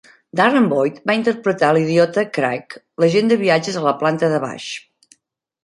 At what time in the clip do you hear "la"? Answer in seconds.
3.91-3.95